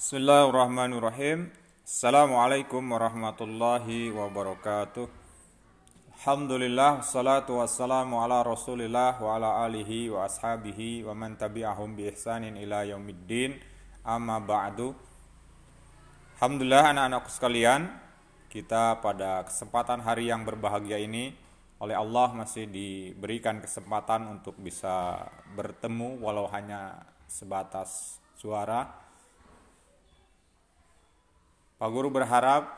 [0.00, 1.52] Bismillahirrahmanirrahim.
[1.84, 5.04] Assalamualaikum warahmatullahi wabarakatuh.
[6.16, 12.56] Alhamdulillah salatu wassalamu ala Rasulillah wa ala alihi wa ashabihi wa man tabi'ahum bi ihsanin
[12.56, 13.60] ila yaumiddin.
[14.00, 14.96] Amma ba'du.
[16.40, 17.92] Alhamdulillah anak-anakku sekalian,
[18.48, 21.36] kita pada kesempatan hari yang berbahagia ini
[21.76, 29.09] oleh Allah masih diberikan kesempatan untuk bisa bertemu walau hanya sebatas suara
[31.80, 32.76] Pak Guru berharap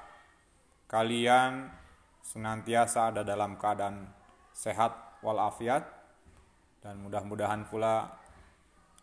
[0.86, 1.66] kalian
[2.22, 4.06] senantiasa ada dalam keadaan
[4.54, 5.82] sehat walafiat
[6.86, 8.14] dan mudah-mudahan pula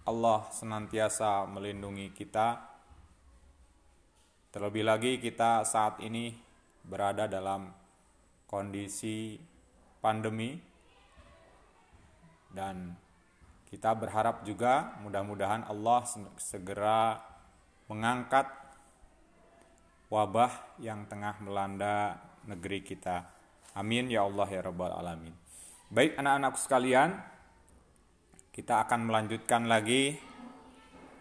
[0.08, 2.64] Allah senantiasa melindungi kita.
[4.56, 6.32] Terlebih lagi kita saat ini
[6.88, 7.68] berada dalam
[8.48, 9.36] kondisi
[10.00, 10.56] pandemi
[12.56, 12.96] dan
[13.68, 16.08] kita berharap juga mudah-mudahan Allah
[16.40, 17.20] segera
[17.92, 18.59] mengangkat
[20.10, 22.18] wabah yang tengah melanda
[22.50, 23.30] negeri kita.
[23.78, 25.34] Amin ya Allah ya Rabbal Alamin.
[25.90, 27.18] Baik anak-anakku sekalian,
[28.50, 30.18] kita akan melanjutkan lagi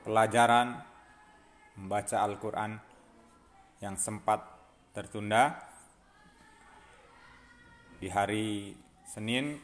[0.02, 0.80] pelajaran
[1.76, 2.80] membaca Al-Quran
[3.84, 4.42] yang sempat
[4.96, 5.60] tertunda.
[8.00, 9.60] Di hari Senin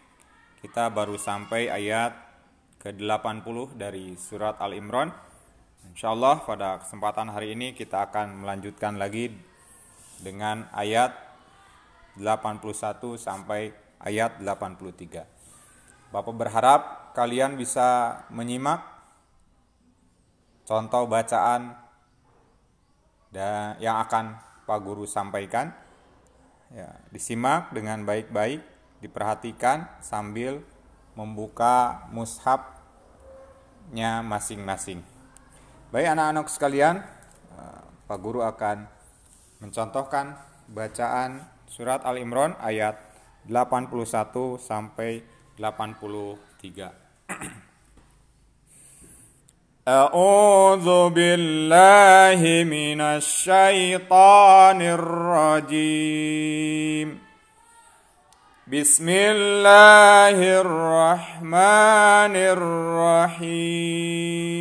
[0.61, 2.13] kita baru sampai ayat
[2.81, 5.09] ke-80 dari surat Al-Imran.
[5.93, 9.37] Insya Allah pada kesempatan hari ini kita akan melanjutkan lagi
[10.23, 11.13] dengan ayat
[12.17, 15.29] 81 sampai ayat 83.
[16.09, 18.81] Bapak berharap kalian bisa menyimak
[20.65, 21.77] contoh bacaan
[23.83, 25.75] yang akan Pak Guru sampaikan.
[26.73, 28.65] Ya, disimak dengan baik-baik,
[29.05, 30.65] diperhatikan sambil
[31.15, 32.83] membuka mushafnya
[34.27, 35.14] masing-masing.
[35.94, 37.02] Baik anak-anak sekalian,
[37.58, 38.86] eh, Pak Guru akan
[39.60, 40.38] mencontohkan
[40.70, 43.02] bacaan surat Al-Imran ayat
[43.50, 45.26] 81 sampai
[45.58, 46.94] 83.
[49.90, 54.78] أعوذ بالله من الشيطان
[55.82, 57.08] الرجيم
[58.70, 64.53] بسم الله الرحمن الرحيم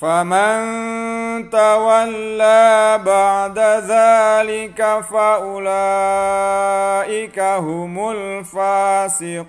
[0.00, 5.78] فمن تولى بعد ذلك فأولئك
[7.38, 9.44] هم الفاسقون.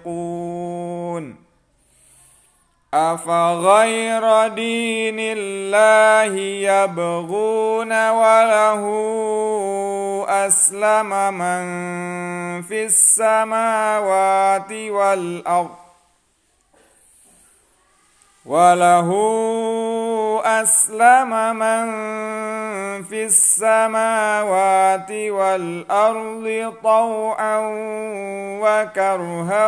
[2.95, 6.35] أفغير دين الله
[6.71, 8.83] يبغون وله
[10.29, 11.65] أسلم من
[12.61, 15.75] في السماوات والأرض
[18.45, 19.09] وله
[20.44, 21.86] أسلم من
[23.04, 26.46] في السماوات والأرض
[26.82, 27.58] طوعا
[28.62, 29.66] وكرها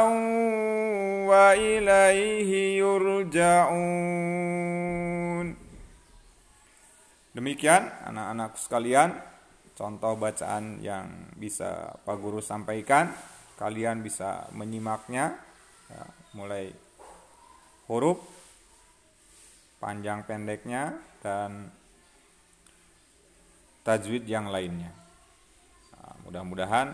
[1.28, 4.32] وإليه يرجعون
[7.32, 9.16] Demikian anak-anak sekalian
[9.72, 13.08] contoh bacaan yang bisa Pak Guru sampaikan.
[13.56, 15.32] Kalian bisa menyimaknya
[15.88, 16.04] ya,
[16.36, 16.76] mulai
[17.88, 18.35] huruf
[19.77, 21.69] panjang pendeknya dan
[23.85, 24.91] tajwid yang lainnya.
[25.93, 26.87] Nah, mudah-mudahan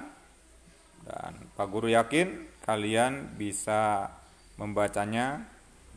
[1.03, 4.07] dan Pak Guru yakin kalian bisa
[4.56, 5.44] membacanya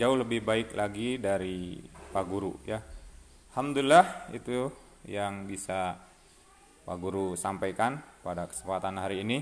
[0.01, 1.79] jauh lebih baik lagi dari
[2.11, 2.81] Pak Guru ya.
[3.53, 4.69] Alhamdulillah itu
[5.07, 5.97] yang bisa
[6.85, 9.39] Pak Guru sampaikan pada kesempatan hari ini.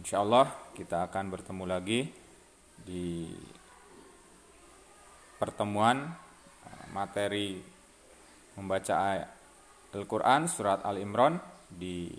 [0.00, 2.12] Insya Allah kita akan bertemu lagi
[2.76, 3.32] di
[5.36, 6.12] pertemuan
[6.66, 7.60] eh, materi
[8.56, 9.24] membaca
[9.92, 11.40] Al-Quran surat Al-Imran
[11.72, 12.12] di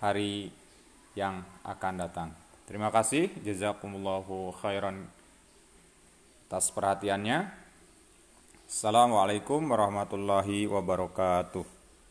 [0.00, 0.48] hari
[1.16, 2.28] yang akan datang.
[2.68, 5.08] Terima kasih, jazakumullahu khairan
[6.46, 7.48] atas perhatiannya.
[8.66, 11.75] Assalamualaikum warahmatullahi wabarakatuh.